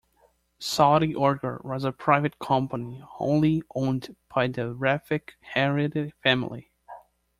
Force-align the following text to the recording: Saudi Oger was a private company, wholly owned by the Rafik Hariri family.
Saudi 0.57 1.13
Oger 1.15 1.61
was 1.63 1.83
a 1.83 1.91
private 1.91 2.39
company, 2.39 3.03
wholly 3.05 3.61
owned 3.75 4.15
by 4.33 4.47
the 4.47 4.73
Rafik 4.73 5.33
Hariri 5.53 6.09
family. 6.23 6.71